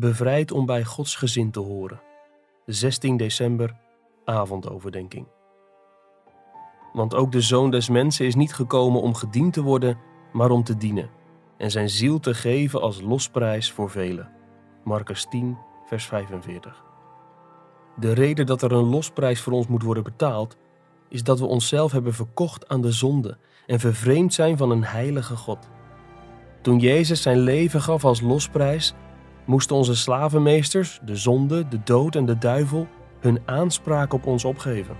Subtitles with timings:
[0.00, 2.00] bevrijd om bij Gods gezin te horen.
[2.66, 3.76] 16 december,
[4.24, 5.26] avondoverdenking.
[6.92, 9.98] Want ook de Zoon des Mensen is niet gekomen om gediend te worden,
[10.32, 11.10] maar om te dienen
[11.60, 14.30] en zijn ziel te geven als losprijs voor velen.
[14.84, 16.84] Marcus 10, vers 45.
[17.96, 20.56] De reden dat er een losprijs voor ons moet worden betaald,
[21.08, 25.36] is dat we onszelf hebben verkocht aan de zonde en vervreemd zijn van een heilige
[25.36, 25.68] God.
[26.62, 28.94] Toen Jezus zijn leven gaf als losprijs,
[29.44, 32.86] moesten onze slavenmeesters, de zonde, de dood en de duivel,
[33.20, 34.96] hun aanspraak op ons opgeven.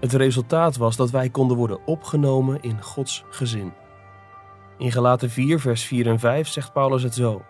[0.00, 3.72] Het resultaat was dat wij konden worden opgenomen in Gods gezin.
[4.78, 7.42] In Galaten 4, vers 4 en 5 zegt Paulus het zo.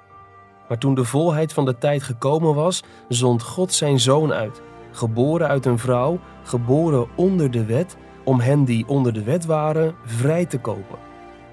[0.68, 5.48] Maar toen de volheid van de tijd gekomen was, zond God zijn zoon uit, geboren
[5.48, 10.46] uit een vrouw, geboren onder de wet, om hen die onder de wet waren vrij
[10.46, 10.98] te kopen,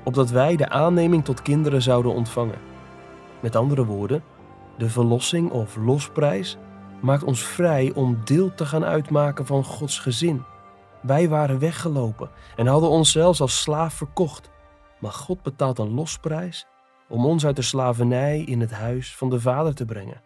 [0.04, 2.60] opdat wij de aanneming tot kinderen zouden ontvangen.
[3.40, 4.24] Met andere woorden,
[4.82, 6.58] de verlossing of losprijs
[7.02, 10.44] maakt ons vrij om deel te gaan uitmaken van Gods gezin.
[11.02, 14.50] Wij waren weggelopen en hadden ons zelfs als slaaf verkocht.
[15.00, 16.68] Maar God betaalt een losprijs
[17.10, 20.22] om ons uit de slavernij in het huis van de Vader te brengen.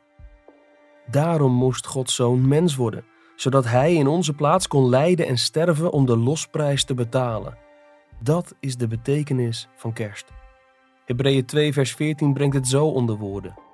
[1.10, 5.92] Daarom moest Gods zoon mens worden, zodat hij in onze plaats kon lijden en sterven
[5.92, 7.58] om de losprijs te betalen.
[8.20, 10.32] Dat is de betekenis van kerst.
[11.06, 13.65] Hebreeën 2 vers 14 brengt het zo onder woorden.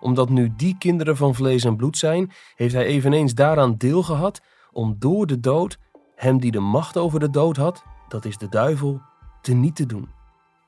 [0.00, 4.40] Omdat nu die kinderen van vlees en bloed zijn, heeft hij eveneens daaraan deel gehad
[4.72, 5.78] om door de dood
[6.14, 9.00] hem die de macht over de dood had, dat is de duivel,
[9.42, 10.08] te niet te doen.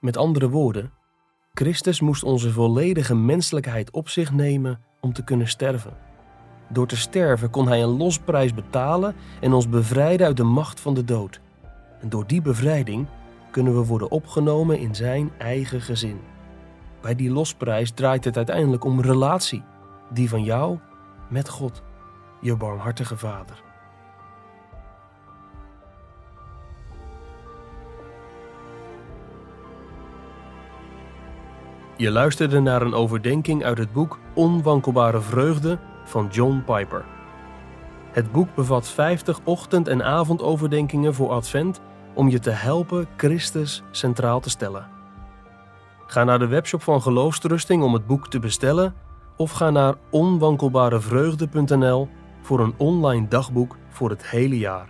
[0.01, 0.93] Met andere woorden,
[1.55, 5.97] Christus moest onze volledige menselijkheid op zich nemen om te kunnen sterven.
[6.69, 10.95] Door te sterven kon hij een losprijs betalen en ons bevrijden uit de macht van
[10.95, 11.41] de dood.
[12.01, 13.07] En door die bevrijding
[13.51, 16.21] kunnen we worden opgenomen in zijn eigen gezin.
[17.01, 19.63] Bij die losprijs draait het uiteindelijk om relatie,
[20.09, 20.79] die van jou
[21.29, 21.83] met God,
[22.41, 23.63] je barmhartige Vader.
[31.97, 37.05] Je luisterde naar een overdenking uit het boek Onwankelbare Vreugde van John Piper.
[38.13, 41.81] Het boek bevat 50 ochtend- en avondoverdenkingen voor Advent
[42.15, 45.00] om je te helpen Christus centraal te stellen.
[46.11, 48.95] Ga naar de webshop van Geloofstrusting om het boek te bestellen
[49.37, 52.09] of ga naar onwankelbarevreugde.nl
[52.43, 54.89] voor een online dagboek voor het hele jaar.